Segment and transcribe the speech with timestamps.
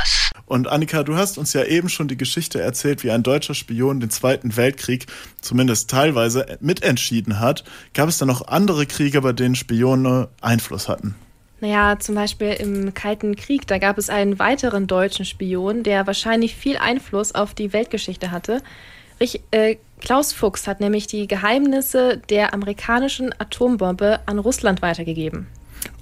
[0.00, 0.30] Campus.
[0.46, 4.00] Und Annika, du hast uns ja eben schon die Geschichte erzählt, wie ein deutscher Spion
[4.00, 5.06] den Zweiten Weltkrieg
[5.40, 7.64] zumindest teilweise mitentschieden hat.
[7.94, 11.14] Gab es da noch andere Kriege, bei denen Spione Einfluss hatten?
[11.60, 16.56] Naja, zum Beispiel im Kalten Krieg, da gab es einen weiteren deutschen Spion, der wahrscheinlich
[16.56, 18.62] viel Einfluss auf die Weltgeschichte hatte.
[19.18, 25.46] Ich, äh, Klaus Fuchs hat nämlich die Geheimnisse der amerikanischen Atombombe an Russland weitergegeben.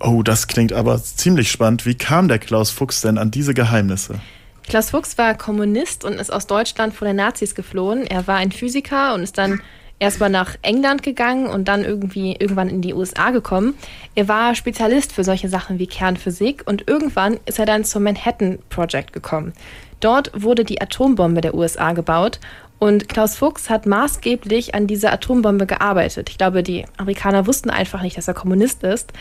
[0.00, 1.86] Oh, das klingt aber ziemlich spannend.
[1.86, 4.20] Wie kam der Klaus Fuchs denn an diese Geheimnisse?
[4.68, 8.06] Klaus Fuchs war Kommunist und ist aus Deutschland vor den Nazis geflohen.
[8.06, 9.60] Er war ein Physiker und ist dann
[9.98, 13.74] erstmal nach England gegangen und dann irgendwie irgendwann in die USA gekommen.
[14.14, 18.58] Er war Spezialist für solche Sachen wie Kernphysik und irgendwann ist er dann zum Manhattan
[18.68, 19.52] Project gekommen.
[20.00, 22.38] Dort wurde die Atombombe der USA gebaut
[22.78, 26.28] und Klaus Fuchs hat maßgeblich an dieser Atombombe gearbeitet.
[26.28, 29.12] Ich glaube, die Amerikaner wussten einfach nicht, dass er Kommunist ist.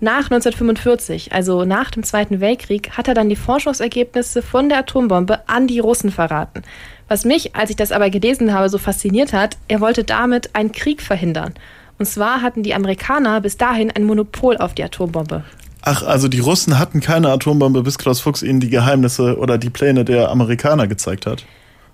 [0.00, 5.40] Nach 1945, also nach dem Zweiten Weltkrieg, hat er dann die Forschungsergebnisse von der Atombombe
[5.48, 6.62] an die Russen verraten.
[7.08, 10.70] Was mich, als ich das aber gelesen habe, so fasziniert hat, er wollte damit einen
[10.70, 11.54] Krieg verhindern.
[11.98, 15.42] Und zwar hatten die Amerikaner bis dahin ein Monopol auf die Atombombe.
[15.82, 19.70] Ach, also die Russen hatten keine Atombombe, bis Klaus Fuchs ihnen die Geheimnisse oder die
[19.70, 21.44] Pläne der Amerikaner gezeigt hat.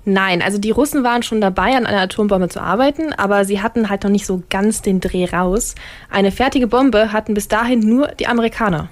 [0.07, 3.89] Nein, also die Russen waren schon dabei, an einer Atombombe zu arbeiten, aber sie hatten
[3.89, 5.75] halt noch nicht so ganz den Dreh raus.
[6.11, 8.89] Eine fertige Bombe hatten bis dahin nur die Amerikaner.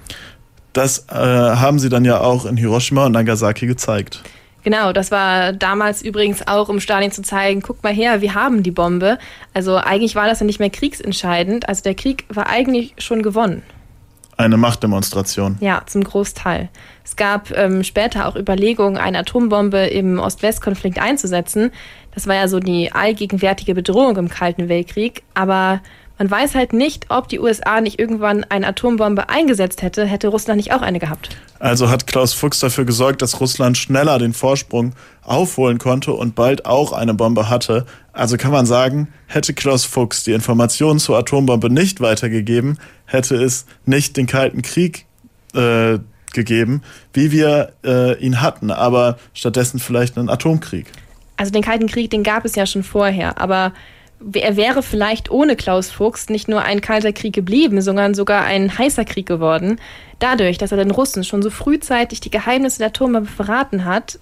[0.73, 4.23] Das äh, haben sie dann ja auch in Hiroshima und Nagasaki gezeigt.
[4.65, 8.63] Genau, das war damals übrigens auch, um Stalin zu zeigen, guck mal her, wir haben
[8.63, 9.19] die Bombe.
[9.53, 11.69] Also eigentlich war das ja nicht mehr kriegsentscheidend.
[11.69, 13.63] Also der Krieg war eigentlich schon gewonnen.
[14.36, 15.56] Eine Machtdemonstration.
[15.61, 16.69] Ja, zum Großteil.
[17.05, 21.70] Es gab ähm, später auch Überlegungen, eine Atombombe im Ost-West-Konflikt einzusetzen.
[22.14, 25.22] Das war ja so die allgegenwärtige Bedrohung im Kalten Weltkrieg.
[25.34, 25.80] Aber
[26.23, 30.59] man weiß halt nicht, ob die USA nicht irgendwann eine Atombombe eingesetzt hätte, hätte Russland
[30.59, 31.31] nicht auch eine gehabt.
[31.59, 34.93] Also hat Klaus Fuchs dafür gesorgt, dass Russland schneller den Vorsprung
[35.25, 37.87] aufholen konnte und bald auch eine Bombe hatte.
[38.12, 43.66] Also kann man sagen, hätte Klaus Fuchs die Informationen zur Atombombe nicht weitergegeben, hätte es
[43.84, 45.06] nicht den Kalten Krieg
[45.54, 45.99] äh,
[46.33, 50.87] gegeben, wie wir äh, ihn hatten, aber stattdessen vielleicht einen Atomkrieg.
[51.37, 53.72] Also den Kalten Krieg, den gab es ja schon vorher, aber
[54.33, 58.77] er wäre vielleicht ohne Klaus Fuchs nicht nur ein kalter Krieg geblieben, sondern sogar ein
[58.77, 59.81] heißer Krieg geworden.
[60.19, 64.19] Dadurch, dass er den Russen schon so frühzeitig die Geheimnisse der Atombombe verraten hat,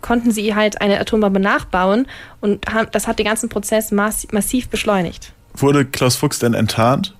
[0.00, 2.06] konnten sie halt eine Atombombe nachbauen
[2.40, 5.32] und das hat den ganzen Prozess massiv beschleunigt.
[5.54, 7.14] Wurde Klaus Fuchs denn enttarnt?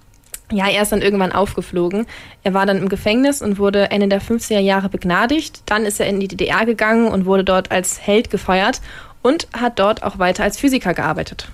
[0.52, 2.06] Ja, er ist dann irgendwann aufgeflogen.
[2.42, 5.62] Er war dann im Gefängnis und wurde Ende der 50er Jahre begnadigt.
[5.66, 8.80] Dann ist er in die DDR gegangen und wurde dort als Held gefeiert
[9.22, 11.48] und hat dort auch weiter als Physiker gearbeitet.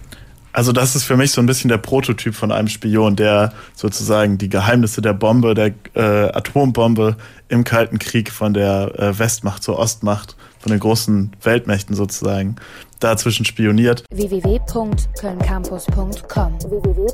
[0.53, 4.38] Also das ist für mich so ein bisschen der Prototyp von einem Spion, der sozusagen
[4.38, 7.16] die Geheimnisse der Bombe, der äh, Atombombe
[7.49, 12.56] im Kalten Krieg von der äh, Westmacht zur Ostmacht, von den großen Weltmächten sozusagen,
[12.99, 14.05] dazwischen spioniert.
[14.12, 17.11] www.kölncampus.com www